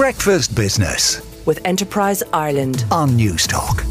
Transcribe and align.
Breakfast 0.00 0.56
Business 0.56 1.20
with 1.44 1.60
Enterprise 1.66 2.22
Ireland. 2.32 2.86
on 2.90 3.10
Newstalk. 3.10 3.84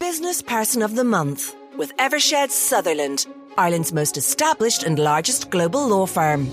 Business 0.00 0.42
Person 0.42 0.82
of 0.82 0.96
the 0.96 1.04
Month 1.04 1.54
with 1.76 1.96
Eversheds 1.98 2.50
Sutherland, 2.50 3.24
Ireland's 3.56 3.92
most 3.92 4.16
established 4.16 4.82
and 4.82 4.98
largest 4.98 5.50
global 5.50 5.86
law 5.86 6.06
firm. 6.06 6.50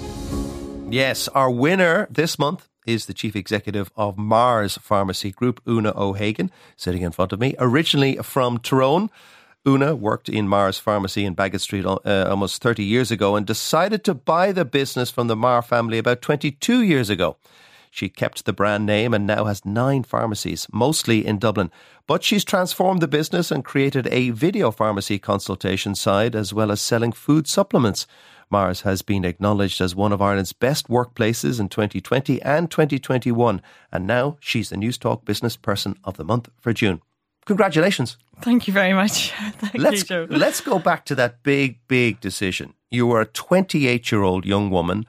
Yes, 0.92 1.28
our 1.30 1.50
winner 1.50 2.08
this 2.12 2.38
month 2.38 2.70
is 2.86 3.08
the 3.08 3.16
chief 3.16 3.36
executive 3.36 3.90
of 3.96 4.16
Meagher's 4.16 4.78
Pharmacy 4.78 5.32
Group, 5.32 5.60
Oonagh 5.66 5.96
O'Hagen, 5.96 6.52
sitting 6.78 7.02
in 7.02 7.12
front 7.12 7.34
of 7.34 7.40
me. 7.40 7.56
Originally 7.58 8.18
from 8.18 8.60
Tyrone, 8.60 9.10
Oonagh 9.66 9.98
worked 9.98 10.30
in 10.30 10.48
Meagher's 10.48 10.78
Pharmacy 10.78 11.26
in 11.26 11.36
Baggot 11.36 11.62
Street 11.62 11.84
uh, 11.84 12.28
almost 12.30 12.62
30 12.62 12.84
years 12.84 13.10
ago 13.10 13.36
and 13.36 13.48
decided 13.48 14.04
to 14.04 14.14
buy 14.14 14.52
the 14.52 14.66
business 14.66 15.10
from 15.10 15.26
the 15.26 15.36
Meagher 15.36 15.66
family 15.66 15.98
about 15.98 16.22
22 16.22 16.84
years 16.84 17.10
ago. 17.10 17.36
She 17.90 18.10
kept 18.10 18.46
the 18.46 18.54
brand 18.54 18.86
name 18.86 19.14
and 19.14 19.26
now 19.26 19.46
has 19.46 19.66
nine 19.66 20.04
pharmacies, 20.04 20.68
mostly 20.72 21.26
in 21.26 21.40
Dublin. 21.40 21.72
But 22.08 22.24
she's 22.24 22.46
transformed 22.46 23.02
the 23.02 23.08
business 23.08 23.52
and 23.52 23.66
created 23.66 24.08
a 24.08 24.30
video 24.30 24.72
pharmacy 24.72 25.20
consultation 25.20 25.96
side 25.96 26.36
as 26.36 26.54
well 26.54 26.72
as 26.72 26.82
selling 26.82 27.12
food 27.12 27.48
supplements. 27.48 28.06
Meagher's 28.52 28.82
has 28.82 29.02
been 29.02 29.26
acknowledged 29.26 29.80
as 29.82 29.96
one 29.96 30.12
of 30.12 30.22
Ireland's 30.22 30.54
best 30.54 30.88
workplaces 30.88 31.60
in 31.60 31.70
2020 31.70 32.42
and 32.42 32.70
2021. 32.70 33.62
And 33.92 34.08
now 34.08 34.38
she's 34.40 34.70
the 34.70 34.76
Newstalk 34.76 35.26
Business 35.26 35.56
Person 35.56 35.96
of 36.04 36.18
the 36.18 36.24
Month 36.24 36.50
for 36.60 36.74
June. 36.74 37.02
Congratulations. 37.46 38.18
Thank 38.42 38.68
you 38.68 38.74
very 38.74 38.94
much. 38.94 39.32
Thank 39.58 39.78
Let's, 39.78 40.10
you, 40.10 40.28
let's 40.30 40.62
go 40.62 40.80
back 40.80 41.06
to 41.06 41.16
that 41.16 41.44
big, 41.44 41.80
big 41.88 42.20
decision. 42.20 42.74
You 42.92 43.08
were 43.08 43.22
a 43.22 43.26
28 43.26 44.12
year 44.12 44.24
old 44.24 44.46
young 44.46 44.70
woman 44.70 45.06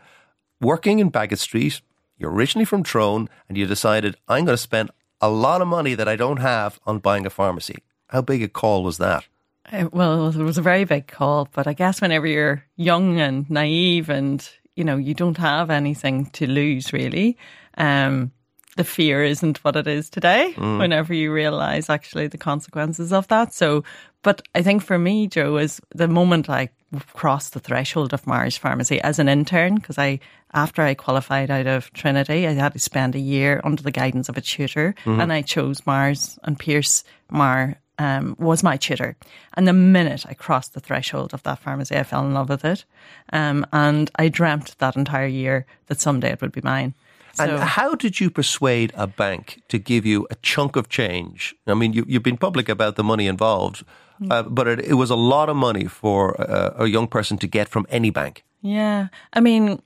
working 0.60 0.98
in 0.98 1.10
Baggot 1.10 1.38
Street. 1.38 1.80
You're 2.20 2.30
originally 2.30 2.66
from 2.66 2.82
Tyrone 2.82 3.30
and 3.48 3.56
you 3.56 3.66
decided, 3.66 4.16
I'm 4.28 4.44
going 4.44 4.52
to 4.52 4.62
spend 4.62 4.90
a 5.22 5.30
lot 5.30 5.62
of 5.62 5.68
money 5.68 5.94
that 5.94 6.06
I 6.06 6.16
don't 6.16 6.36
have 6.36 6.78
on 6.84 6.98
buying 6.98 7.24
a 7.24 7.30
pharmacy. 7.30 7.78
How 8.08 8.20
big 8.20 8.42
a 8.42 8.48
call 8.48 8.84
was 8.84 8.98
that? 8.98 9.26
Uh, 9.72 9.88
well, 9.90 10.28
it 10.28 10.36
was 10.36 10.58
a 10.58 10.62
very 10.62 10.84
big 10.84 11.06
call, 11.06 11.48
but 11.52 11.66
I 11.66 11.72
guess 11.72 12.02
whenever 12.02 12.26
you're 12.26 12.64
young 12.76 13.18
and 13.18 13.48
naive 13.48 14.10
and, 14.10 14.46
you 14.76 14.84
know, 14.84 14.98
you 14.98 15.14
don't 15.14 15.38
have 15.38 15.70
anything 15.70 16.26
to 16.32 16.46
lose 16.46 16.92
really, 16.92 17.38
um, 17.78 18.32
the 18.76 18.84
fear 18.84 19.24
isn't 19.24 19.64
what 19.64 19.76
it 19.76 19.86
is 19.86 20.08
today 20.10 20.52
whenever 20.56 21.12
you 21.12 21.32
realize 21.32 21.90
actually 21.90 22.28
the 22.28 22.38
consequences 22.38 23.12
of 23.12 23.26
that. 23.28 23.52
So, 23.52 23.82
but 24.22 24.42
I 24.54 24.62
think 24.62 24.82
for 24.82 24.98
me, 24.98 25.26
Joe, 25.26 25.56
is 25.56 25.80
the 25.94 26.08
moment 26.08 26.48
I 26.48 26.68
crossed 27.14 27.52
the 27.52 27.60
threshold 27.60 28.12
of 28.12 28.24
Meagher's 28.24 28.56
Pharmacy 28.56 29.00
as 29.00 29.18
an 29.18 29.28
intern, 29.28 29.76
because 29.76 29.98
I, 29.98 30.20
after 30.52 30.82
I 30.82 30.94
qualified 30.94 31.50
out 31.50 31.66
of 31.66 31.92
Trinity, 31.92 32.46
I 32.46 32.52
had 32.52 32.72
to 32.72 32.78
spend 32.78 33.14
a 33.14 33.20
year 33.20 33.60
under 33.64 33.82
the 33.82 33.92
guidance 33.92 34.28
of 34.28 34.36
a 34.36 34.40
tutor 34.40 34.94
and 35.20 35.32
I 35.32 35.42
chose 35.42 35.82
Meagher's 35.82 36.38
and 36.42 36.58
Pierce 36.58 37.04
Meagher 37.30 37.76
um, 37.98 38.34
was 38.38 38.62
my 38.62 38.76
tutor. 38.78 39.16
And 39.54 39.68
the 39.68 39.74
minute 39.74 40.24
I 40.26 40.34
crossed 40.34 40.72
the 40.72 40.80
threshold 40.80 41.34
of 41.34 41.42
that 41.42 41.58
pharmacy, 41.58 41.96
I 41.96 42.02
fell 42.02 42.24
in 42.24 42.32
love 42.32 42.48
with 42.48 42.64
it. 42.64 42.84
Um, 43.32 43.66
and 43.72 44.10
I 44.16 44.28
dreamt 44.28 44.74
that 44.78 44.96
entire 44.96 45.26
year 45.26 45.66
that 45.86 46.00
someday 46.00 46.32
it 46.32 46.40
would 46.40 46.52
be 46.52 46.62
mine. 46.62 46.94
And 47.38 47.50
So- 47.50 47.58
how 47.58 47.94
did 47.94 48.20
you 48.20 48.30
persuade 48.30 48.92
a 48.94 49.06
bank 49.06 49.62
to 49.68 49.78
give 49.78 50.04
you 50.06 50.26
a 50.30 50.34
chunk 50.42 50.76
of 50.76 50.88
change? 50.88 51.54
I 51.66 51.74
mean, 51.74 51.92
you, 51.92 52.04
you've 52.08 52.22
been 52.22 52.38
public 52.38 52.68
about 52.68 52.96
the 52.96 53.04
money 53.04 53.26
involved, 53.26 53.84
uh, 54.30 54.42
but 54.42 54.66
it, 54.66 54.80
it 54.80 54.94
was 54.94 55.10
a 55.10 55.16
lot 55.16 55.48
of 55.48 55.56
money 55.56 55.86
for 55.86 56.34
a, 56.38 56.84
a 56.84 56.86
young 56.86 57.08
person 57.08 57.38
to 57.38 57.46
get 57.46 57.68
from 57.68 57.86
any 57.88 58.10
bank. 58.10 58.44
Yeah. 58.62 59.08
I 59.32 59.40
mean, 59.40 59.80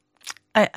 I 0.54 0.68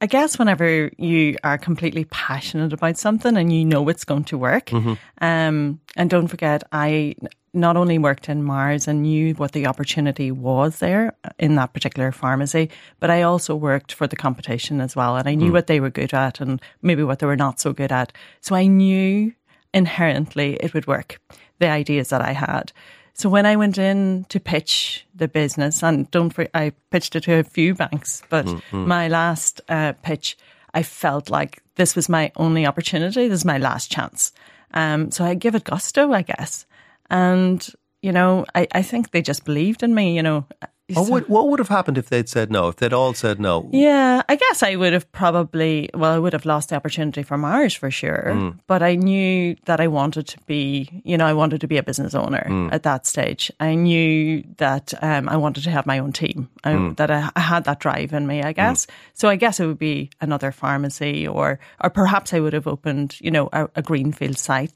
I 0.00 0.06
guess 0.06 0.38
whenever 0.38 0.90
you 0.98 1.36
are 1.44 1.56
completely 1.56 2.04
passionate 2.06 2.72
about 2.74 2.98
something 2.98 3.36
and 3.38 3.50
you 3.52 3.64
know 3.64 3.88
it's 3.88 4.04
going 4.04 4.24
to 4.24 4.36
work, 4.36 4.70
um, 4.72 5.80
and 5.96 6.10
don't 6.10 6.28
forget, 6.28 6.62
I 6.72 7.14
not 7.54 7.76
only 7.76 7.98
worked 7.98 8.28
in 8.28 8.42
Meagher's 8.42 8.88
and 8.88 9.02
knew 9.02 9.34
what 9.34 9.52
the 9.52 9.66
opportunity 9.66 10.30
was 10.30 10.78
there 10.80 11.14
in 11.38 11.54
that 11.54 11.72
particular 11.72 12.12
pharmacy, 12.12 12.70
but 13.00 13.10
I 13.10 13.22
also 13.22 13.54
worked 13.54 13.92
for 13.92 14.06
the 14.06 14.16
competition 14.16 14.80
as 14.80 14.96
well, 14.96 15.16
and 15.16 15.28
I 15.28 15.34
knew 15.34 15.52
what 15.52 15.66
they 15.66 15.80
were 15.80 15.90
good 15.90 16.12
at 16.12 16.40
and 16.40 16.60
maybe 16.82 17.02
what 17.02 17.20
they 17.20 17.26
were 17.26 17.36
not 17.36 17.60
so 17.60 17.72
good 17.72 17.92
at. 17.92 18.12
So 18.40 18.54
I 18.54 18.66
knew 18.66 19.32
inherently 19.72 20.54
it 20.60 20.74
would 20.74 20.86
work. 20.86 21.20
The 21.60 21.68
ideas 21.68 22.08
that 22.08 22.20
I 22.20 22.32
had. 22.32 22.72
So 23.14 23.28
when 23.28 23.46
I 23.46 23.54
went 23.54 23.78
in 23.78 24.26
to 24.28 24.40
pitch 24.40 25.06
the 25.14 25.28
business, 25.28 25.82
and 25.84 26.10
don't 26.10 26.36
I 26.52 26.72
pitched 26.90 27.14
it 27.14 27.22
to 27.24 27.34
a 27.34 27.44
few 27.44 27.74
banks, 27.74 28.22
but 28.28 28.46
my 28.72 29.06
last 29.06 29.60
uh, 29.68 29.92
pitch, 30.02 30.36
I 30.74 30.82
felt 30.82 31.30
like 31.30 31.62
this 31.76 31.94
was 31.94 32.08
my 32.08 32.32
only 32.36 32.66
opportunity. 32.66 33.28
This 33.28 33.40
is 33.40 33.44
my 33.44 33.58
last 33.58 33.90
chance. 33.92 34.32
Um, 34.72 35.12
so 35.12 35.24
I 35.24 35.34
give 35.34 35.54
it 35.54 35.62
gusto, 35.62 36.12
I 36.12 36.22
guess. 36.22 36.66
And 37.10 37.66
you 38.02 38.12
know, 38.12 38.44
I, 38.54 38.68
I 38.72 38.82
think 38.82 39.10
they 39.10 39.22
just 39.22 39.44
believed 39.44 39.82
in 39.82 39.94
me. 39.94 40.14
You 40.14 40.22
know, 40.22 40.46
What 40.92 41.08
would, 41.08 41.28
what 41.28 41.48
would 41.48 41.58
have 41.60 41.68
happened 41.68 41.96
if 41.96 42.10
they'd 42.10 42.28
said 42.28 42.50
no? 42.52 42.68
If 42.68 42.76
they'd 42.76 42.92
all 42.92 43.14
said 43.14 43.40
no? 43.40 43.70
yeah, 43.72 44.20
I 44.28 44.36
guess 44.36 44.62
I 44.62 44.76
would 44.76 44.92
have 44.92 45.10
probably, 45.12 45.88
well, 45.94 46.12
I 46.12 46.18
would 46.18 46.34
have 46.34 46.44
lost 46.44 46.68
the 46.68 46.76
opportunity 46.76 47.22
for 47.22 47.38
Meagher's 47.38 47.72
for 47.72 47.90
sure. 47.90 48.34
Hmm. 48.34 48.48
But 48.66 48.82
I 48.82 48.94
knew 48.94 49.56
that 49.64 49.80
I 49.80 49.88
wanted 49.88 50.28
to 50.28 50.38
be, 50.44 51.00
you 51.02 51.16
know, 51.16 51.24
I 51.24 51.32
wanted 51.32 51.62
to 51.62 51.66
be 51.66 51.78
a 51.78 51.82
business 51.82 52.14
owner 52.14 52.44
hmm. 52.46 52.68
at 52.70 52.82
that 52.82 53.06
stage. 53.06 53.50
I 53.60 53.74
knew 53.76 54.44
that 54.58 54.92
um, 55.00 55.26
I 55.30 55.38
wanted 55.38 55.64
to 55.64 55.70
have 55.70 55.86
my 55.86 55.98
own 55.98 56.12
team, 56.12 56.50
I, 56.64 56.74
hmm. 56.74 56.92
that 56.94 57.10
I, 57.10 57.30
I 57.34 57.40
had 57.40 57.64
that 57.64 57.80
drive 57.80 58.12
in 58.12 58.26
me, 58.26 58.42
I 58.42 58.52
guess. 58.52 58.86
So 59.14 59.30
I 59.30 59.36
guess 59.36 59.60
it 59.60 59.66
would 59.66 59.78
be 59.78 60.10
another 60.20 60.52
pharmacy 60.52 61.26
or, 61.26 61.58
or 61.82 61.88
perhaps 61.88 62.34
I 62.34 62.40
would 62.40 62.52
have 62.52 62.66
opened, 62.66 63.18
you 63.22 63.30
know, 63.30 63.48
a, 63.54 63.70
a 63.76 63.80
greenfield 63.80 64.36
site. 64.36 64.72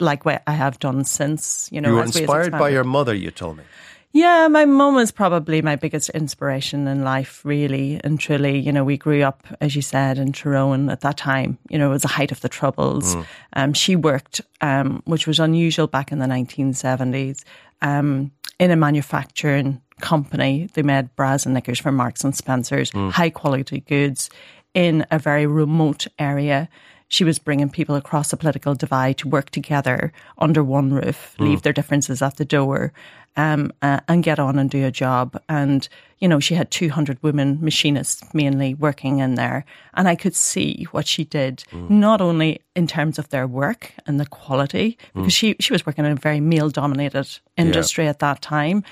Like 0.00 0.24
what 0.24 0.42
I 0.46 0.52
have 0.52 0.78
done 0.78 1.04
since, 1.04 1.68
you 1.72 1.80
know, 1.80 1.90
You 1.90 1.94
were 1.96 2.02
inspired 2.02 2.52
by 2.52 2.70
your 2.70 2.84
mother, 2.84 3.14
you 3.14 3.30
told 3.30 3.58
me. 3.58 3.64
Yeah, 4.12 4.46
my 4.46 4.64
mum 4.64 4.94
was 4.94 5.10
probably 5.10 5.60
my 5.60 5.74
biggest 5.74 6.08
inspiration 6.10 6.86
in 6.86 7.02
life, 7.02 7.44
really 7.44 8.00
and 8.04 8.18
truly. 8.18 8.60
You 8.60 8.70
know, 8.70 8.84
we 8.84 8.96
grew 8.96 9.22
up, 9.22 9.44
as 9.60 9.74
you 9.74 9.82
said, 9.82 10.18
in 10.18 10.32
Tyrone 10.32 10.88
at 10.88 11.00
that 11.00 11.16
time. 11.16 11.58
You 11.68 11.78
know, 11.78 11.88
it 11.88 11.94
was 11.94 12.02
the 12.02 12.08
height 12.08 12.30
of 12.30 12.40
the 12.40 12.48
Troubles. 12.48 13.16
Um, 13.54 13.72
she 13.72 13.96
worked, 13.96 14.40
um, 14.60 15.02
which 15.04 15.26
was 15.26 15.40
unusual 15.40 15.88
back 15.88 16.12
in 16.12 16.20
the 16.20 16.26
1970s, 16.26 17.42
um, 17.82 18.30
in 18.60 18.70
a 18.70 18.76
manufacturing 18.76 19.80
company. 20.00 20.68
They 20.74 20.82
made 20.82 21.14
bras 21.16 21.44
and 21.44 21.54
knickers 21.54 21.80
for 21.80 21.90
Marks 21.90 22.22
and 22.22 22.36
Spencers, 22.36 22.92
high 22.92 23.30
quality 23.30 23.80
goods 23.80 24.30
in 24.74 25.04
a 25.10 25.18
very 25.18 25.46
remote 25.46 26.06
area. 26.20 26.68
She 27.08 27.24
was 27.24 27.38
bringing 27.38 27.68
people 27.70 27.94
across 27.94 28.30
the 28.30 28.36
political 28.36 28.74
divide 28.74 29.18
to 29.18 29.28
work 29.28 29.50
together 29.50 30.12
under 30.38 30.64
one 30.64 30.92
roof, 30.92 31.34
leave 31.38 31.62
their 31.62 31.72
differences 31.72 32.22
at 32.22 32.36
the 32.36 32.44
door, 32.44 32.92
um, 33.36 33.72
uh, 33.82 34.00
and 34.08 34.24
get 34.24 34.38
on 34.38 34.58
and 34.58 34.70
do 34.70 34.84
a 34.84 34.90
job. 34.90 35.40
And, 35.48 35.88
you 36.18 36.28
know, 36.28 36.40
she 36.40 36.54
had 36.54 36.70
200 36.70 37.22
women 37.22 37.58
machinists 37.60 38.22
mainly 38.34 38.74
working 38.74 39.18
in 39.18 39.34
there. 39.34 39.64
And 39.94 40.08
I 40.08 40.16
could 40.16 40.34
see 40.34 40.86
what 40.92 41.06
she 41.06 41.24
did, 41.24 41.62
not 41.90 42.20
only 42.20 42.60
in 42.74 42.86
terms 42.86 43.18
of 43.18 43.28
their 43.28 43.46
work 43.46 43.92
and 44.06 44.18
the 44.18 44.26
quality, 44.26 44.96
because 45.14 45.32
she, 45.32 45.56
she 45.60 45.72
was 45.72 45.84
working 45.86 46.04
in 46.04 46.12
a 46.12 46.16
very 46.16 46.40
male 46.40 46.70
dominated 46.70 47.28
industry 47.56 48.08
at 48.08 48.18
that 48.20 48.40
time, 48.42 48.82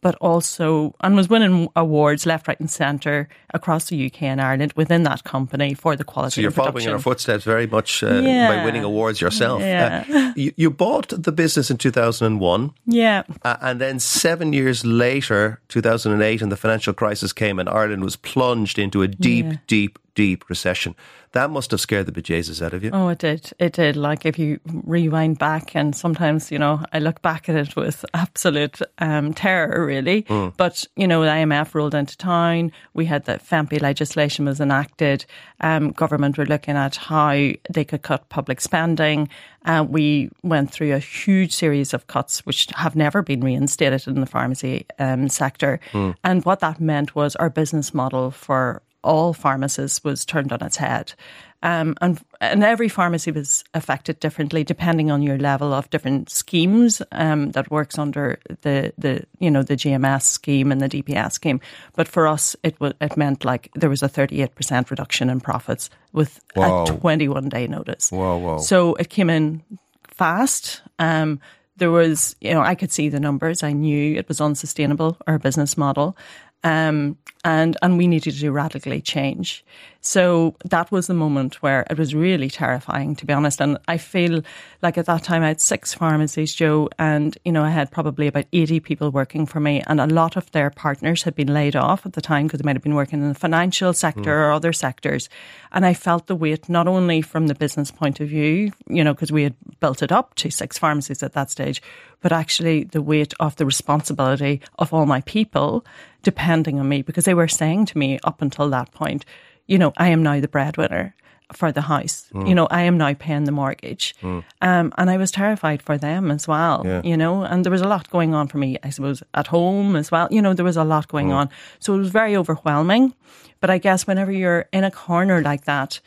but 0.00 0.14
also, 0.16 0.94
and 1.00 1.14
was 1.16 1.28
winning 1.28 1.68
awards 1.76 2.26
left, 2.26 2.48
right, 2.48 2.58
and 2.60 2.70
centre 2.70 3.28
across 3.52 3.88
the 3.88 4.06
UK 4.06 4.22
and 4.22 4.40
Ireland 4.40 4.72
within 4.76 5.02
that 5.04 5.24
company 5.24 5.74
for 5.74 5.96
the 5.96 6.04
quality 6.04 6.34
So 6.36 6.40
you're 6.40 6.48
of 6.48 6.54
following 6.54 6.84
in 6.84 6.90
her 6.90 6.98
footsteps 6.98 7.44
very 7.44 7.66
much 7.66 8.02
uh, 8.02 8.20
by 8.20 8.64
winning 8.64 8.84
awards 8.84 9.20
yourself. 9.20 9.60
Yeah. 9.60 10.04
Uh, 10.08 10.32
you, 10.36 10.52
you 10.56 10.70
bought 10.70 11.08
the 11.10 11.32
business 11.32 11.70
in 11.70 11.76
2001. 11.76 12.72
Yeah. 12.86 13.22
Uh, 13.42 13.56
and 13.60 13.80
then 13.80 13.98
seven 13.98 14.52
years 14.52 14.84
later, 14.84 15.60
2008, 15.68 16.42
and 16.42 16.52
the 16.52 16.56
financial 16.56 16.92
crisis 16.94 17.32
came, 17.32 17.58
and 17.58 17.68
Ireland 17.68 18.04
was 18.04 18.16
plunged 18.16 18.78
into 18.78 19.02
a 19.02 19.08
deep, 19.08 19.46
Yeah. 19.46 19.56
deep, 19.66 19.98
deep 20.14 20.48
recession. 20.48 20.94
That 21.32 21.50
must 21.50 21.70
have 21.70 21.80
scared 21.80 22.06
the 22.06 22.12
bejesus 22.12 22.60
out 22.60 22.74
of 22.74 22.82
you. 22.82 22.90
Oh, 22.92 23.08
it 23.08 23.18
did. 23.18 23.52
It 23.60 23.74
did. 23.74 23.96
Like 23.96 24.26
if 24.26 24.36
you 24.36 24.58
rewind 24.66 25.38
back, 25.38 25.76
and 25.76 25.94
sometimes 25.94 26.50
you 26.50 26.58
know, 26.58 26.84
I 26.92 26.98
look 26.98 27.22
back 27.22 27.48
at 27.48 27.54
it 27.54 27.76
with 27.76 28.04
absolute 28.14 28.80
um, 28.98 29.32
terror, 29.32 29.86
really. 29.86 30.26
But 30.56 30.86
you 30.96 31.06
know, 31.06 31.22
the 31.22 31.28
IMF 31.28 31.72
rolled 31.74 31.94
into 31.94 32.16
town. 32.16 32.72
We 32.94 33.04
had 33.04 33.26
the 33.26 33.34
FEMPI 33.34 33.80
legislation 33.80 34.46
was 34.46 34.60
enacted. 34.60 35.24
Um, 35.60 35.92
government 35.92 36.36
were 36.36 36.46
looking 36.46 36.76
at 36.76 36.96
how 36.96 37.52
they 37.70 37.84
could 37.84 38.02
cut 38.02 38.28
public 38.28 38.60
spending. 38.60 39.28
Uh, 39.64 39.84
we 39.88 40.30
went 40.42 40.72
through 40.72 40.94
a 40.94 40.98
huge 40.98 41.54
series 41.54 41.94
of 41.94 42.06
cuts, 42.06 42.44
which 42.46 42.66
have 42.74 42.96
never 42.96 43.22
been 43.22 43.40
reinstated 43.40 44.08
in 44.08 44.20
the 44.20 44.26
pharmacy 44.26 44.86
um, 44.98 45.28
sector. 45.28 45.78
And 46.24 46.44
what 46.44 46.60
that 46.60 46.80
meant 46.80 47.14
was 47.14 47.36
our 47.36 47.50
business 47.50 47.94
model 47.94 48.30
for 48.30 48.82
all 49.02 49.32
pharmacists 49.32 50.02
was 50.04 50.24
turned 50.24 50.52
on 50.52 50.62
its 50.62 50.76
head. 50.76 51.14
Um, 51.62 51.94
and 52.00 52.18
and 52.40 52.64
every 52.64 52.88
pharmacy 52.88 53.32
was 53.32 53.64
affected 53.74 54.18
differently 54.18 54.64
depending 54.64 55.10
on 55.10 55.20
your 55.20 55.36
level 55.36 55.74
of 55.74 55.90
different 55.90 56.30
schemes 56.30 57.02
um, 57.12 57.50
that 57.50 57.70
works 57.70 57.98
under 57.98 58.38
the 58.62 58.94
the 58.96 59.26
you 59.40 59.50
know 59.50 59.62
the 59.62 59.76
GMS 59.76 60.22
scheme 60.22 60.72
and 60.72 60.80
the 60.80 60.88
DPS 60.88 61.32
scheme. 61.32 61.60
But 61.94 62.08
for 62.08 62.26
us, 62.26 62.56
it 62.62 62.78
w- 62.78 62.94
it 62.98 63.16
meant 63.18 63.44
like 63.44 63.70
there 63.74 63.90
was 63.90 64.02
a 64.02 64.08
thirty 64.08 64.40
eight 64.40 64.54
percent 64.54 64.90
reduction 64.90 65.28
in 65.28 65.40
profits 65.40 65.90
with 66.12 66.40
Whoa. 66.54 66.84
a 66.84 66.86
twenty 66.86 67.28
one 67.28 67.50
day 67.50 67.66
notice. 67.66 68.10
Whoa, 68.10 68.38
whoa. 68.38 68.58
So 68.58 68.94
it 68.94 69.10
came 69.10 69.28
in 69.28 69.62
fast. 70.08 70.80
Um, 70.98 71.40
there 71.76 71.90
was, 71.90 72.36
you 72.40 72.52
know, 72.52 72.60
I 72.60 72.74
could 72.74 72.92
see 72.92 73.08
the 73.08 73.18
numbers. 73.18 73.62
I 73.62 73.72
knew 73.72 74.16
it 74.16 74.28
was 74.28 74.40
unsustainable, 74.40 75.16
our 75.26 75.38
business 75.38 75.76
model. 75.76 76.16
Um, 76.62 77.16
and, 77.42 77.76
and 77.80 77.96
we 77.96 78.06
needed 78.06 78.38
to 78.38 78.52
radically 78.52 79.00
change. 79.00 79.64
So 80.02 80.56
that 80.64 80.90
was 80.90 81.06
the 81.06 81.14
moment 81.14 81.62
where 81.62 81.86
it 81.90 81.98
was 81.98 82.14
really 82.14 82.48
terrifying, 82.48 83.16
to 83.16 83.26
be 83.26 83.32
honest. 83.32 83.60
And 83.60 83.78
I 83.86 83.98
feel 83.98 84.42
like 84.82 84.96
at 84.96 85.06
that 85.06 85.24
time 85.24 85.42
I 85.42 85.48
had 85.48 85.60
six 85.60 85.92
pharmacies, 85.92 86.54
Joe, 86.54 86.88
and, 86.98 87.36
you 87.44 87.52
know, 87.52 87.62
I 87.62 87.70
had 87.70 87.90
probably 87.90 88.26
about 88.26 88.46
80 88.52 88.80
people 88.80 89.10
working 89.10 89.46
for 89.46 89.60
me 89.60 89.82
and 89.86 90.00
a 90.00 90.06
lot 90.06 90.36
of 90.36 90.50
their 90.52 90.70
partners 90.70 91.22
had 91.22 91.34
been 91.34 91.52
laid 91.52 91.76
off 91.76 92.06
at 92.06 92.14
the 92.14 92.22
time 92.22 92.46
because 92.46 92.60
they 92.60 92.66
might 92.66 92.76
have 92.76 92.82
been 92.82 92.94
working 92.94 93.22
in 93.22 93.28
the 93.28 93.34
financial 93.34 93.92
sector 93.92 94.46
or 94.46 94.52
other 94.52 94.72
sectors. 94.72 95.28
And 95.72 95.84
I 95.84 95.94
felt 95.94 96.26
the 96.26 96.36
weight 96.36 96.68
not 96.68 96.88
only 96.88 97.20
from 97.20 97.46
the 97.46 97.54
business 97.54 97.90
point 97.90 98.20
of 98.20 98.28
view, 98.28 98.72
you 98.86 99.04
know, 99.04 99.12
because 99.12 99.32
we 99.32 99.44
had 99.44 99.54
built 99.80 100.02
it 100.02 100.12
up 100.12 100.34
to 100.36 100.50
six 100.50 100.78
pharmacies 100.78 101.22
at 101.22 101.34
that 101.34 101.50
stage, 101.50 101.82
but 102.20 102.32
actually 102.32 102.84
the 102.84 103.02
weight 103.02 103.34
of 103.40 103.56
the 103.56 103.66
responsibility 103.66 104.60
of 104.78 104.92
all 104.92 105.06
my 105.06 105.20
people 105.22 105.84
depending 106.22 106.78
on 106.78 106.88
me 106.88 107.02
because 107.02 107.24
they 107.24 107.34
were 107.34 107.48
saying 107.48 107.86
to 107.86 107.98
me 107.98 108.18
up 108.24 108.42
until 108.42 108.68
that 108.70 108.92
point, 108.92 109.24
you 109.66 109.78
know, 109.78 109.92
I 109.96 110.08
am 110.08 110.22
now 110.22 110.40
the 110.40 110.48
breadwinner 110.48 111.14
for 111.52 111.72
the 111.72 111.80
house. 111.80 112.28
Mm. 112.32 112.48
You 112.48 112.54
know, 112.54 112.66
I 112.70 112.82
am 112.82 112.98
now 112.98 113.14
paying 113.14 113.44
the 113.44 113.52
mortgage. 113.52 114.14
Mm. 114.22 114.44
Um, 114.60 114.92
and 114.96 115.10
I 115.10 115.16
was 115.16 115.30
terrified 115.30 115.82
for 115.82 115.98
them 115.98 116.30
as 116.30 116.46
well, 116.46 116.82
Yeah. 116.84 117.02
you 117.02 117.16
know, 117.16 117.42
and 117.42 117.64
there 117.64 117.72
was 117.72 117.80
a 117.80 117.88
lot 117.88 118.10
going 118.10 118.34
on 118.34 118.48
for 118.48 118.58
me, 118.58 118.78
I 118.82 118.90
suppose, 118.90 119.22
at 119.34 119.48
home 119.48 119.96
as 119.96 120.10
well. 120.10 120.28
You 120.30 120.42
know, 120.42 120.54
there 120.54 120.64
was 120.64 120.76
a 120.76 120.84
lot 120.84 121.08
going 121.08 121.28
mm. 121.28 121.34
on. 121.34 121.50
So 121.78 121.94
it 121.94 121.98
was 121.98 122.10
very 122.10 122.36
overwhelming. 122.36 123.14
But 123.60 123.70
I 123.70 123.78
guess 123.78 124.06
whenever 124.06 124.32
you're 124.32 124.66
in 124.72 124.84
a 124.84 124.90
corner 124.90 125.42
like 125.42 125.64
that, 125.64 126.00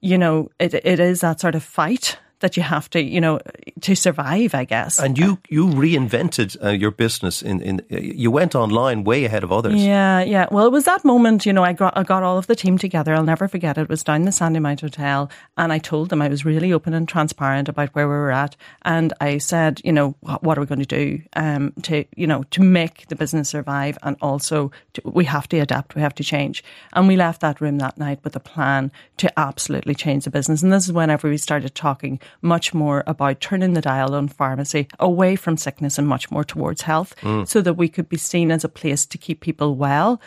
you 0.00 0.18
know, 0.18 0.50
it, 0.58 0.74
it 0.74 1.00
is 1.00 1.20
that 1.20 1.40
sort 1.40 1.54
of 1.54 1.62
fight 1.62 2.18
that 2.42 2.56
you 2.56 2.62
have 2.62 2.88
to, 2.90 3.02
you 3.02 3.20
know, 3.20 3.40
to 3.80 3.96
survive, 3.96 4.54
I 4.54 4.64
guess. 4.64 5.00
And 5.00 5.18
you 5.18 5.38
you 5.48 5.66
reinvented 5.66 6.62
uh, 6.62 6.68
your 6.68 6.92
business 6.92 7.42
in 7.42 7.60
in 7.60 7.80
you 7.90 8.30
went 8.30 8.54
online 8.54 9.02
way 9.02 9.24
ahead 9.24 9.42
of 9.42 9.50
others. 9.50 9.82
Yeah, 9.82 10.22
yeah. 10.22 10.46
Well, 10.50 10.66
it 10.66 10.72
was 10.72 10.84
that 10.84 11.04
moment, 11.04 11.46
you 11.46 11.52
know, 11.52 11.64
I 11.64 11.72
got, 11.72 11.96
I 11.96 12.02
got 12.02 12.22
all 12.22 12.38
of 12.38 12.46
the 12.46 12.54
team 12.54 12.78
together. 12.78 13.14
I'll 13.14 13.24
never 13.24 13.48
forget 13.48 13.78
it. 13.78 13.82
It 13.82 13.88
was 13.88 14.04
down 14.04 14.22
the 14.22 14.32
Sandy 14.32 14.52
Sandymount 14.52 14.80
Hotel. 14.80 15.30
And 15.56 15.72
I 15.72 15.78
told 15.78 16.08
them 16.08 16.22
I 16.22 16.28
was 16.28 16.44
really 16.44 16.72
open 16.72 16.94
and 16.94 17.08
transparent 17.08 17.68
about 17.68 17.94
where 17.94 18.06
we 18.06 18.14
were 18.14 18.32
at. 18.32 18.56
And 18.82 19.12
I 19.20 19.38
said, 19.38 19.80
you 19.84 19.92
know, 19.92 20.14
what, 20.20 20.42
what 20.42 20.58
are 20.58 20.60
we 20.60 20.66
going 20.66 20.84
to 20.84 20.86
do 20.86 21.22
um, 21.34 21.72
to, 21.82 22.04
you 22.16 22.26
know, 22.26 22.44
to 22.50 22.62
make 22.62 23.08
the 23.08 23.16
business 23.16 23.48
survive? 23.48 23.98
And 24.02 24.16
also, 24.20 24.70
to, 24.94 25.02
we 25.04 25.24
have 25.24 25.48
to 25.48 25.58
adapt, 25.58 25.94
we 25.94 26.02
have 26.02 26.14
to 26.16 26.24
change. 26.24 26.62
And 26.92 27.08
we 27.08 27.16
left 27.16 27.40
that 27.40 27.60
room 27.60 27.78
that 27.78 27.98
night 27.98 28.20
with 28.24 28.36
a 28.36 28.40
plan 28.40 28.92
to 29.18 29.38
absolutely 29.38 29.94
change 29.94 30.24
the 30.24 30.30
business. 30.30 30.62
And 30.62 30.72
this 30.72 30.86
is 30.86 30.92
whenever 30.92 31.28
we 31.28 31.36
started 31.36 31.74
talking 31.74 32.20
much 32.40 32.72
more 32.72 33.04
about 33.06 33.40
turning 33.40 33.74
the 33.74 33.80
dial 33.80 34.14
on 34.14 34.28
pharmacy 34.28 34.88
away 34.98 35.36
from 35.36 35.56
sickness 35.56 35.98
and 35.98 36.08
much 36.08 36.30
more 36.30 36.44
towards 36.44 36.82
health 36.82 37.14
mm. 37.20 37.46
so 37.46 37.60
that 37.60 37.74
we 37.74 37.88
could 37.88 38.08
be 38.08 38.16
seen 38.16 38.50
as 38.50 38.64
a 38.64 38.68
place 38.68 39.06
to 39.06 39.18
keep 39.18 39.40
people 39.40 39.76
well. 39.76 40.20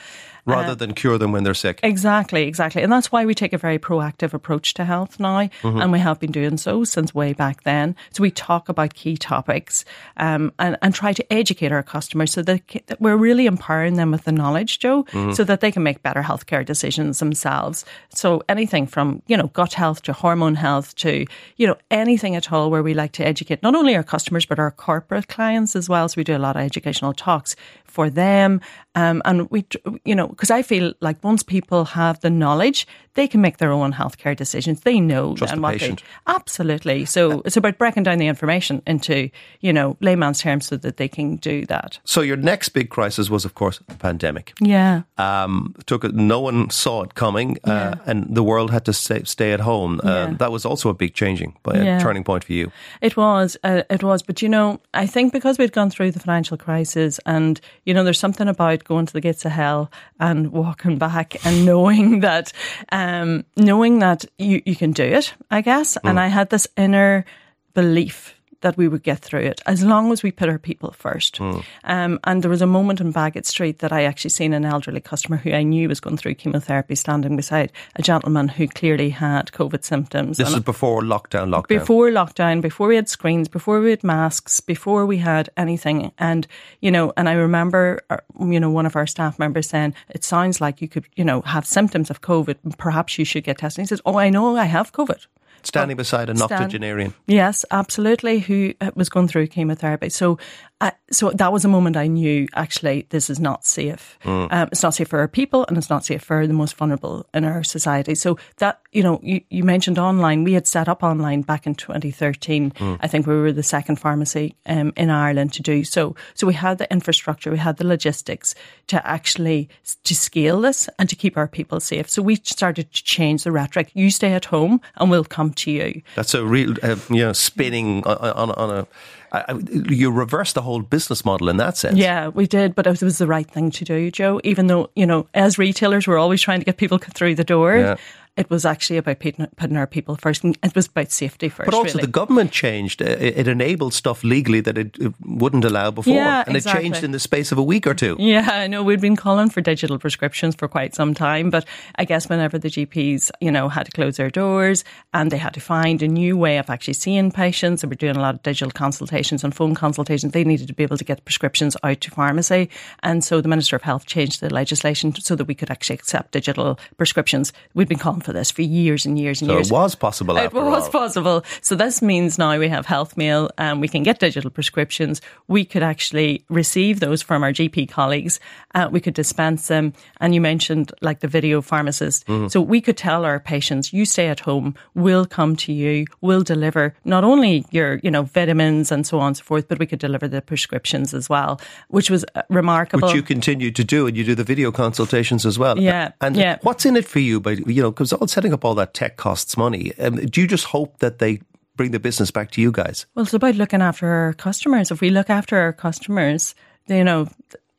Rather 0.46 0.76
than 0.76 0.94
cure 0.94 1.18
them 1.18 1.32
when 1.32 1.44
they're 1.44 1.54
sick. 1.54 1.80
Exactly, 1.84 2.44
exactly. 2.44 2.84
And 2.84 2.92
that's 2.92 3.12
why 3.12 3.26
we 3.26 3.34
take 3.34 3.54
a 3.54 3.58
very 3.58 3.80
proactive 3.80 4.34
approach 4.34 4.74
to 4.76 4.86
health 4.86 5.20
now. 5.20 5.50
And 5.64 5.92
we 5.92 6.00
have 6.00 6.20
been 6.20 6.32
doing 6.32 6.58
so 6.58 6.84
since 6.84 7.14
way 7.16 7.34
back 7.34 7.64
then. 7.64 7.96
So 8.12 8.22
we 8.22 8.32
talk 8.32 8.70
about 8.70 8.94
key 8.94 9.18
topics 9.18 9.86
um, 10.18 10.52
and, 10.60 10.78
and 10.82 10.94
try 10.94 11.14
to 11.14 11.34
educate 11.34 11.72
our 11.72 11.84
customers 11.84 12.32
so 12.32 12.42
that, 12.44 12.62
that 12.88 13.02
we're 13.02 13.18
really 13.18 13.46
empowering 13.48 13.96
them 13.96 14.12
with 14.12 14.26
the 14.26 14.32
knowledge, 14.32 14.80
Joe, 14.80 15.06
so 15.34 15.44
that 15.44 15.62
they 15.62 15.72
can 15.72 15.84
make 15.84 16.04
better 16.04 16.22
healthcare 16.22 16.66
decisions 16.66 17.20
themselves. 17.20 17.86
So 18.10 18.44
anything 18.48 18.88
from, 18.88 19.22
you 19.28 19.38
know, 19.38 19.48
gut 19.48 19.74
health 19.74 20.04
to 20.04 20.14
hormone 20.14 20.56
health 20.56 20.96
to, 20.98 21.26
you 21.58 21.68
know, 21.68 21.76
anything 21.90 22.36
at 22.36 22.52
all 22.52 22.70
where 22.70 22.84
we 22.84 22.94
like 22.94 23.14
to 23.14 23.26
educate 23.26 23.64
not 23.64 23.76
only 23.76 23.96
our 23.96 24.04
customers, 24.04 24.46
but 24.46 24.60
our 24.60 24.72
corporate 24.72 25.28
clients 25.28 25.76
as 25.76 25.90
well. 25.90 26.08
So 26.08 26.16
we 26.18 26.24
do 26.24 26.36
a 26.36 26.40
lot 26.40 26.56
of 26.56 26.62
educational 26.62 27.14
talks 27.14 27.56
for 27.86 28.10
them. 28.10 28.62
Um, 28.96 29.22
and 29.26 29.50
we, 29.50 29.66
you 30.04 30.16
know, 30.16 30.28
because 30.36 30.52
I 30.52 30.62
feel 30.62 30.94
like 31.00 31.24
once 31.24 31.44
people 31.44 31.86
have 31.86 32.20
the 32.20 32.30
knowledge, 32.30 32.88
they 33.14 33.28
can 33.28 33.42
make 33.42 33.58
their 33.58 33.72
own 33.72 33.94
healthcare 33.94 34.36
decisions. 34.36 34.82
They 34.82 35.00
know 35.00 35.36
Trust 35.36 35.54
and 35.54 35.60
the 35.60 35.64
what 35.64 35.80
patient. 35.80 36.02
they 36.28 36.34
absolutely. 36.34 37.06
So 37.06 37.42
it's 37.46 37.58
about 37.58 37.78
breaking 37.78 38.04
down 38.04 38.18
the 38.20 38.28
information 38.28 38.82
into 38.86 39.30
you 39.62 39.74
know 39.74 39.98
layman's 40.02 40.42
terms 40.42 40.66
so 40.68 40.78
that 40.78 40.98
they 40.98 41.08
can 41.08 41.38
do 41.38 41.66
that. 41.68 42.00
So 42.04 42.22
your 42.22 42.38
next 42.38 42.70
big 42.70 42.90
crisis 42.90 43.30
was, 43.30 43.46
of 43.46 43.54
course, 43.56 43.80
the 43.88 43.96
pandemic. 43.96 44.54
Yeah. 44.60 45.02
Um, 45.18 45.76
took 45.86 46.04
it, 46.04 46.14
no 46.14 46.40
one 46.42 46.70
saw 46.70 47.04
it 47.04 47.16
coming, 47.16 47.58
uh, 47.64 47.96
and 48.06 48.36
the 48.36 48.44
world 48.44 48.72
had 48.72 48.86
to 48.86 48.94
stay, 48.94 49.24
stay 49.24 49.54
at 49.54 49.60
home. 49.62 50.00
Uh, 50.04 50.08
Yeah. 50.16 50.34
That 50.38 50.52
was 50.52 50.66
also 50.66 50.90
a 50.90 50.94
big 50.94 51.14
changing, 51.14 51.54
but 51.64 51.76
Yeah. 51.76 51.98
a 51.98 52.02
turning 52.02 52.24
point 52.24 52.44
for 52.44 52.54
you. 52.54 52.72
It 53.02 53.16
was, 53.18 53.58
uh, 53.64 53.82
it 53.90 54.04
was. 54.04 54.22
But 54.24 54.42
you 54.42 54.50
know, 54.50 54.80
I 54.94 55.08
think 55.08 55.34
because 55.34 55.58
we'd 55.58 55.72
gone 55.74 55.90
through 55.90 56.12
the 56.12 56.20
financial 56.20 56.58
crisis, 56.58 57.20
and 57.26 57.60
you 57.86 57.94
know, 57.94 58.04
there's 58.04 58.20
something 58.20 58.48
about 58.48 58.84
going 58.84 59.06
to 59.08 59.14
the 59.14 59.22
gates 59.22 59.46
of 59.46 59.52
hell 59.52 59.90
and 60.32 60.52
walking 60.52 60.98
back 60.98 61.46
and 61.46 61.66
knowing 61.66 62.20
that, 62.28 62.54
um, 62.92 63.46
knowing 63.56 64.00
that 64.00 64.26
you 64.38 64.62
you 64.66 64.76
can 64.76 64.92
do 64.92 65.04
it. 65.04 65.34
I 65.50 65.62
guess, 65.62 65.98
and 66.04 66.20
I 66.20 66.28
had 66.28 66.50
this 66.50 66.68
inner 66.78 67.26
belief 67.74 68.35
that 68.66 68.78
we 68.78 68.88
would 68.88 69.04
get 69.04 69.20
through 69.20 69.42
it 69.42 69.62
as 69.68 69.84
long 69.84 70.12
as 70.12 70.24
we 70.24 70.32
put 70.32 70.50
our 70.50 70.58
people 70.58 70.92
first. 70.92 71.40
Um, 71.84 72.20
and 72.24 72.42
there 72.42 72.50
was 72.50 72.64
a 72.64 72.68
moment 72.68 73.00
in 73.00 73.14
Baggot 73.14 73.46
Street 73.46 73.78
that 73.80 73.94
I 73.94 74.06
actually 74.06 74.32
seen 74.32 74.54
an 74.54 74.66
elderly 74.66 75.02
customer 75.02 75.38
who 75.38 75.52
I 75.52 75.62
knew 75.62 75.88
was 75.88 76.00
going 76.00 76.18
through 76.18 76.34
chemotherapy 76.34 76.96
standing 76.96 77.36
beside 77.36 77.72
a 77.96 78.02
gentleman 78.02 78.48
who 78.48 78.68
clearly 78.68 79.12
had 79.12 79.52
COVID 79.52 79.84
symptoms. 79.84 80.38
This 80.38 80.48
And 80.48 80.58
is 80.58 80.64
before 80.64 81.04
lockdown. 81.04 81.50
Lockdown. 81.50 81.68
before 81.68 82.10
lockdown, 82.10 82.60
before 82.60 82.88
we 82.88 82.96
had 82.96 83.08
screens, 83.08 83.48
before 83.48 83.80
we 83.80 83.92
had 83.92 84.04
masks, 84.04 84.60
before 84.62 85.06
we 85.06 85.20
had 85.20 85.48
anything. 85.58 86.12
And, 86.18 86.48
you 86.82 86.90
know, 86.90 87.14
and 87.16 87.30
I 87.30 87.34
remember, 87.34 88.02
uh, 88.10 88.18
you 88.40 88.60
know, 88.60 88.72
one 88.72 88.88
of 88.88 88.96
our 88.96 89.06
staff 89.06 89.38
members 89.38 89.70
saying, 89.70 89.94
it 90.10 90.24
sounds 90.24 90.60
like 90.60 90.82
you 90.82 90.88
could, 90.88 91.06
you 91.16 91.24
know, 91.24 91.42
have 91.42 91.68
symptoms 91.68 92.10
of 92.10 92.22
COVID. 92.22 92.56
Perhaps 92.80 93.20
you 93.20 93.26
should 93.26 93.44
get 93.44 93.60
tested. 93.60 93.84
He 93.84 93.88
says, 93.88 94.02
oh, 94.08 94.18
I 94.18 94.32
know 94.32 94.58
I 94.58 94.66
have 94.66 94.92
COVID. 94.92 95.28
Standing 95.64 95.98
beside 95.98 96.30
a 96.30 96.36
Stand- 96.36 96.52
octogenarian. 96.52 97.14
Yes, 97.28 97.66
absolutely. 97.72 98.40
Who 98.40 98.74
uh, 98.82 98.92
was 98.96 99.10
going 99.10 99.28
through 99.28 99.48
chemotherapy? 99.48 100.10
So, 100.10 100.38
uh, 100.82 100.92
so 101.10 101.32
that 101.32 101.54
was 101.54 101.64
a 101.64 101.70
moment 101.70 101.96
I 101.96 102.08
knew 102.08 102.48
actually 102.54 103.08
this 103.10 103.30
is 103.30 103.40
not 103.40 103.66
safe. 103.66 104.18
Um, 104.52 104.68
it's 104.72 104.84
not 104.84 104.94
safe 104.94 105.08
for 105.08 105.20
our 105.20 105.28
people, 105.28 105.66
and 105.68 105.78
it's 105.78 105.90
not 105.90 106.04
safe 106.04 106.22
for 106.22 106.46
the 106.46 106.54
most 106.54 106.76
vulnerable 106.76 107.26
in 107.34 107.46
our 107.46 107.64
society. 107.64 108.14
So 108.14 108.38
that 108.58 108.82
you 108.92 109.02
know, 109.02 109.20
you, 109.24 109.42
you 109.50 109.64
mentioned 109.64 109.98
online. 109.98 110.44
We 110.44 110.54
had 110.54 110.68
set 110.68 110.90
up 110.90 111.02
online 111.02 111.42
back 111.44 111.66
in 111.66 111.76
2013. 111.76 112.74
I 113.02 113.08
think 113.08 113.26
we 113.26 113.36
were 113.36 113.52
the 113.52 113.64
second 113.64 113.98
pharmacy 113.98 114.56
um, 114.66 114.92
in 114.98 115.10
Ireland 115.10 115.54
to 115.54 115.62
do 115.62 115.84
so. 115.84 116.16
So 116.34 116.46
we 116.46 116.54
had 116.54 116.78
the 116.78 116.92
infrastructure, 116.92 117.52
we 117.52 117.58
had 117.58 117.78
the 117.78 117.88
logistics 117.88 118.54
to 118.88 119.06
actually 119.08 119.70
to 120.04 120.16
scale 120.16 120.62
this 120.62 120.90
and 121.00 121.10
to 121.10 121.16
keep 121.16 121.38
our 121.38 121.48
people 121.48 121.80
safe. 121.80 122.10
So 122.10 122.22
we 122.22 122.36
started 122.36 122.92
to 122.92 123.04
change 123.04 123.44
the 123.44 123.52
rhetoric. 123.52 123.92
You 123.94 124.10
stay 124.10 124.34
at 124.34 124.46
home, 124.46 124.82
and 124.98 125.10
we'll 125.10 125.24
come 125.24 125.54
to 125.54 125.72
you. 125.72 126.02
That's 126.16 126.34
a 126.34 126.46
real, 126.46 126.74
uh, 126.84 126.98
you 127.10 127.22
know, 127.22 127.34
spinning 127.34 128.06
on, 128.06 128.18
on, 128.18 128.52
on 128.52 128.78
a. 128.78 128.88
I, 129.36 129.44
I, 129.50 129.60
you 129.90 130.12
reverse 130.12 130.54
the 130.54 130.62
whole 130.62 130.82
business 130.82 131.26
model 131.26 131.50
in 131.50 131.58
that 131.58 131.78
sense. 131.78 131.98
Yeah, 131.98 132.30
we 132.30 132.48
did, 132.48 132.76
but 132.76 132.88
it 132.88 133.02
was 133.02 133.18
the 133.18 133.28
right 133.28 133.50
thing 133.50 133.72
to 133.72 133.86
do, 133.86 134.12
Joe. 134.12 134.40
Even 134.44 134.68
though, 134.68 134.90
you 134.96 135.06
know, 135.06 135.28
as 135.34 135.58
retailers, 135.58 136.08
we're 136.08 136.18
always 136.18 136.42
trying 136.42 136.60
to 136.60 136.66
get 136.66 136.78
people 136.78 136.98
through 136.98 137.36
the 137.36 137.44
door. 137.44 137.78
Yeah. 137.78 137.96
It 138.38 138.50
was 138.50 138.66
actually 138.66 138.98
about 138.98 139.20
putting, 139.20 139.78
our 139.78 139.88
people 139.88 140.18
first, 140.18 140.44
and 140.44 140.58
it 140.62 140.76
was 140.76 140.88
about 140.88 141.12
safety 141.12 141.48
first. 141.48 141.68
But 141.68 141.74
also, 141.74 141.94
really. 141.94 142.06
the 142.06 142.12
government 142.12 142.52
changed. 142.52 143.02
Uh, 143.02 143.06
It, 143.06 143.38
it 143.38 143.48
enabled 143.48 143.94
stuff 143.94 144.24
legally 144.24 144.62
that 144.62 144.78
it, 144.78 144.98
it 145.00 145.14
wouldn't 145.22 145.64
allow 145.64 145.92
before, 145.92 146.14
Yeah, 146.14 146.44
and 146.46 146.58
it 146.58 146.66
changed 146.66 147.04
in 147.04 147.12
the 147.12 147.20
space 147.20 147.52
of 147.52 147.58
a 147.58 147.64
week 147.64 147.88
or 147.88 147.94
two. 147.94 148.18
Yeah, 148.20 148.50
I 148.52 148.68
know 148.68 148.84
we'd 148.84 149.00
been 149.00 149.16
calling 149.16 149.50
for 149.50 149.62
digital 149.62 149.98
prescriptions 149.98 150.56
for 150.56 150.68
quite 150.68 150.94
some 150.96 151.14
time, 151.14 151.50
but 151.50 151.66
I 151.96 152.04
guess 152.06 152.28
whenever 152.28 152.60
the 152.60 152.70
GPs, 152.70 153.32
you 153.40 153.52
know, 153.52 153.70
had 153.70 153.86
to 153.86 153.92
close 153.92 154.18
their 154.18 154.30
doors 154.30 154.84
and 155.14 155.32
they 155.32 155.38
had 155.38 155.54
to 155.54 155.62
find 155.62 156.02
a 156.02 156.08
new 156.08 156.38
way 156.38 156.58
of 156.58 156.70
actually 156.70 156.96
seeing 156.96 157.32
patients, 157.32 157.84
and 157.84 157.92
we're 157.92 157.96
doing 157.96 158.18
a 158.18 158.22
lot 158.22 158.36
of 158.36 158.44
digital 158.44 158.72
consultations 158.72 159.44
and 159.44 159.56
phone 159.56 159.76
consultations, 159.76 160.34
they 160.34 160.44
needed 160.44 160.68
to 160.68 160.74
be 160.74 160.84
able 160.84 160.98
to 160.98 161.06
get 161.06 161.24
prescriptions 161.24 161.78
out 161.84 162.02
to 162.02 162.12
pharmacy. 162.12 162.70
And 163.02 163.24
so 163.24 163.40
the 163.40 163.48
Minister 163.48 163.78
of 163.78 163.82
Health 163.82 164.06
changed 164.06 164.42
the 164.42 164.54
legislation 164.54 165.16
so 165.16 165.36
that 165.36 165.46
we 165.46 165.56
could 165.56 165.72
actually 165.72 165.96
accept 165.96 166.32
digital 166.32 166.78
prescriptions. 166.98 167.54
We'd 167.74 167.88
been 167.88 167.98
calling 167.98 168.25
for 168.26 168.34
this 168.34 168.52
for 168.52 168.62
years 168.64 169.06
and 169.06 169.18
years 169.18 169.42
and 169.42 169.50
So 169.50 169.56
years. 169.56 169.70
it 169.70 169.74
was 169.74 169.96
possible. 169.96 170.36
It 170.38 170.52
was 170.54 170.86
all. 170.86 170.92
possible. 170.92 171.44
So 171.62 171.76
this 171.76 172.02
means 172.02 172.38
now 172.38 172.58
we 172.60 172.68
have 172.68 172.86
health 172.86 173.16
mail 173.16 173.50
and 173.58 173.80
we 173.80 173.88
can 173.88 174.04
get 174.04 174.20
digital 174.20 174.50
prescriptions. 174.50 175.22
We 175.48 175.64
could 175.64 175.84
actually 175.84 176.44
receive 176.50 177.00
those 177.00 177.22
from 177.22 177.44
our 177.44 177.54
GP 177.54 177.90
colleagues. 177.90 178.40
Uh, 178.74 178.90
we 178.92 179.00
could 179.00 179.14
dispense 179.14 179.68
them. 179.68 179.94
And 180.20 180.34
you 180.36 180.42
mentioned 180.42 180.92
like 181.02 181.20
the 181.22 181.28
video 181.28 181.62
pharmacist. 181.62 182.26
Mm-hmm. 182.28 182.48
So 182.48 182.60
we 182.60 182.82
could 182.82 182.98
tell 182.98 183.24
our 183.26 183.40
patients, 183.40 183.94
you 183.94 184.06
stay 184.06 184.28
at 184.28 184.40
home, 184.42 184.76
we'll 184.96 185.26
come 185.26 185.56
to 185.58 185.72
you, 185.72 186.06
we'll 186.22 186.44
deliver 186.44 186.96
not 187.06 187.24
only 187.24 187.66
your, 187.72 188.00
you 188.04 188.12
know, 188.12 188.24
vitamins 188.24 188.92
and 188.92 189.06
so 189.06 189.20
on 189.20 189.28
and 189.28 189.38
so 189.38 189.44
forth, 189.44 189.68
but 189.68 189.80
we 189.80 189.86
could 189.86 190.00
deliver 190.00 190.28
the 190.28 190.42
prescriptions 190.42 191.14
as 191.14 191.30
well, 191.30 191.62
which 191.90 192.10
was 192.10 192.26
uh, 192.36 192.42
remarkable. 192.50 193.08
Which 193.08 193.16
you 193.16 193.22
continue 193.22 193.72
to 193.72 193.84
do, 193.84 194.08
and 194.08 194.18
you 194.18 194.24
do 194.24 194.34
the 194.36 194.44
video 194.44 194.72
consultations 194.72 195.46
as 195.46 195.60
well. 195.60 195.78
Yeah, 195.80 196.12
And 196.22 196.36
yeah. 196.36 196.58
what's 196.64 196.86
in 196.86 196.96
it 196.96 197.06
for 197.08 197.20
you? 197.20 197.40
By 197.40 197.52
you 197.68 197.82
know, 197.84 197.92
because 197.92 198.14
all 198.16 198.28
setting 198.28 198.54
up 198.54 198.66
all 198.66 198.76
that 198.76 198.94
tech 198.94 199.18
costs 199.18 199.58
money. 199.58 199.94
Um, 200.00 200.16
do 200.16 200.42
you 200.42 200.48
just 200.48 200.66
hope 200.66 201.00
that 201.00 201.20
they 201.20 201.42
bring 201.76 201.92
the 201.92 202.00
business 202.00 202.32
back 202.32 202.52
to 202.52 202.62
you 202.62 202.72
guys? 202.72 203.06
Well, 203.16 203.24
it's 203.24 203.34
about 203.34 203.56
looking 203.56 203.82
after 203.82 204.08
our 204.08 204.34
customers. 204.34 204.92
If 204.92 205.02
we 205.02 205.10
look 205.10 205.30
after 205.30 205.58
our 205.58 205.74
customers, 205.74 206.56
you 206.88 207.04
know, 207.04 207.28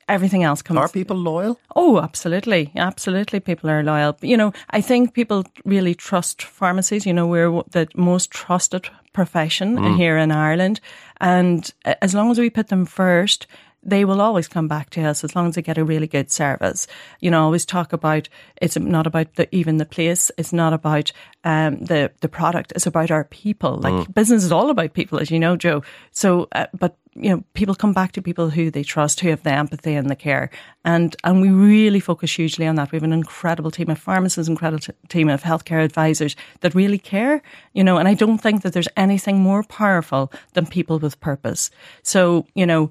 everything 0.08 0.44
else 0.44 0.62
comes. 0.62 0.78
Are 0.78 0.88
people 0.88 1.16
loyal? 1.16 1.58
Oh, 1.74 2.00
absolutely. 2.00 2.72
Absolutely. 2.76 3.40
People 3.40 3.70
are 3.70 3.82
loyal. 3.82 4.12
But, 4.12 4.28
you 4.28 4.36
know, 4.36 4.52
I 4.70 4.80
think 4.80 5.14
people 5.14 5.44
really 5.64 5.94
trust 5.94 6.42
pharmacies. 6.42 7.06
You 7.06 7.12
know, 7.12 7.26
we're 7.26 7.62
the 7.70 7.88
most 7.96 8.30
trusted 8.30 8.88
profession 9.12 9.94
here 9.94 10.18
in 10.18 10.30
Ireland. 10.30 10.80
And 11.20 11.72
as 11.84 12.14
long 12.14 12.30
as 12.30 12.38
we 12.38 12.50
put 12.50 12.68
them 12.68 12.84
first, 12.84 13.46
they 13.86 14.04
will 14.04 14.20
always 14.20 14.48
come 14.48 14.68
back 14.68 14.90
to 14.90 15.02
us 15.02 15.22
as 15.22 15.36
long 15.36 15.48
as 15.48 15.54
they 15.54 15.62
get 15.62 15.78
a 15.78 15.84
really 15.84 16.08
good 16.08 16.30
service. 16.30 16.86
You 17.20 17.30
know, 17.30 17.40
I 17.40 17.44
always 17.44 17.64
talk 17.64 17.92
about 17.92 18.28
it's 18.60 18.76
not 18.76 19.06
about 19.06 19.34
the, 19.36 19.54
even 19.54 19.76
the 19.76 19.86
place. 19.86 20.30
It's 20.36 20.52
not 20.52 20.72
about 20.72 21.12
um, 21.44 21.78
the 21.78 22.10
the 22.20 22.28
product. 22.28 22.72
It's 22.74 22.86
about 22.86 23.10
our 23.10 23.24
people. 23.24 23.76
Like 23.76 24.12
business 24.12 24.44
is 24.44 24.52
all 24.52 24.70
about 24.70 24.94
people, 24.94 25.18
as 25.20 25.30
you 25.30 25.38
know, 25.38 25.56
Joe. 25.56 25.82
So, 26.10 26.48
uh, 26.52 26.66
but 26.74 26.96
you 27.14 27.30
know, 27.30 27.44
people 27.54 27.74
come 27.74 27.94
back 27.94 28.12
to 28.12 28.20
people 28.20 28.50
who 28.50 28.70
they 28.70 28.82
trust, 28.82 29.20
who 29.20 29.30
have 29.30 29.42
the 29.42 29.52
empathy 29.52 29.94
and 29.94 30.10
the 30.10 30.16
care, 30.16 30.50
and 30.84 31.14
and 31.24 31.40
we 31.40 31.48
really 31.48 32.00
focus 32.00 32.34
hugely 32.34 32.66
on 32.66 32.74
that. 32.76 32.92
We 32.92 32.96
have 32.96 33.04
an 33.04 33.12
incredible 33.12 33.70
team 33.70 33.88
of 33.88 33.98
pharmacists, 33.98 34.48
incredible 34.48 34.94
team 35.08 35.28
of 35.28 35.42
healthcare 35.42 35.82
advisors 35.84 36.36
that 36.60 36.74
really 36.74 36.98
care. 36.98 37.42
You 37.72 37.84
know, 37.84 37.96
and 37.96 38.08
I 38.08 38.14
don't 38.14 38.38
think 38.38 38.62
that 38.62 38.72
there's 38.72 38.88
anything 38.96 39.38
more 39.38 39.62
powerful 39.62 40.32
than 40.54 40.66
people 40.66 40.98
with 40.98 41.20
purpose. 41.20 41.70
So, 42.02 42.46
you 42.54 42.66
know 42.66 42.90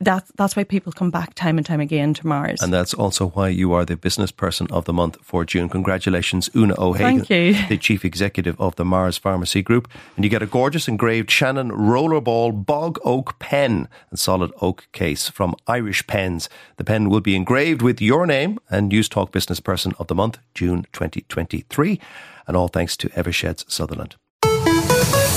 that 0.00 0.24
that's 0.36 0.56
why 0.56 0.64
people 0.64 0.92
come 0.92 1.10
back 1.10 1.34
time 1.34 1.58
and 1.58 1.66
time 1.66 1.80
again 1.80 2.14
to 2.14 2.24
Meagher's. 2.24 2.62
And 2.62 2.72
that's 2.72 2.94
also 2.94 3.28
why 3.28 3.48
you 3.48 3.72
are 3.72 3.84
the 3.84 3.96
business 3.96 4.30
person 4.30 4.66
of 4.70 4.86
the 4.86 4.92
month 4.92 5.18
for 5.22 5.44
June. 5.44 5.68
Congratulations, 5.68 6.48
Oonagh 6.50 6.78
O'Hagen, 6.78 7.24
Thank 7.24 7.30
you. 7.30 7.54
the 7.68 7.76
chief 7.76 8.04
executive 8.04 8.58
of 8.60 8.76
the 8.76 8.84
Meagher's 8.84 9.18
Pharmacy 9.18 9.62
Group. 9.62 9.88
And 10.16 10.24
you 10.24 10.30
get 10.30 10.42
a 10.42 10.46
gorgeous 10.46 10.88
engraved 10.88 11.30
Shannon 11.30 11.70
Rollerball 11.70 12.64
Bog 12.64 12.98
Oak 13.04 13.38
pen 13.38 13.88
and 14.10 14.18
solid 14.18 14.52
oak 14.62 14.88
case 14.92 15.28
from 15.28 15.54
Irish 15.66 16.06
Pens. 16.06 16.48
The 16.76 16.84
pen 16.84 17.10
will 17.10 17.20
be 17.20 17.36
engraved 17.36 17.82
with 17.82 18.00
your 18.00 18.26
name 18.26 18.58
and 18.70 18.90
Newstalk 18.90 19.32
Business 19.32 19.60
Person 19.60 19.92
of 19.98 20.06
the 20.06 20.14
Month, 20.14 20.38
June 20.54 20.86
2023. 20.92 22.00
And 22.46 22.56
all 22.56 22.68
thanks 22.68 22.96
to 22.98 23.10
Eversheds 23.10 23.70
Sutherland. 23.70 24.16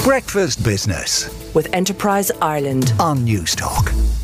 Breakfast 0.03 0.63
Business 0.63 1.53
With 1.53 1.73
Enterprise 1.73 2.31
Ireland. 2.41 2.93
on 2.99 3.19
Newstalk. 3.19 4.22